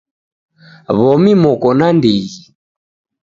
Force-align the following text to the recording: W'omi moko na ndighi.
W'omi 0.97 1.31
moko 1.43 1.69
na 1.79 1.87
ndighi. 1.97 2.39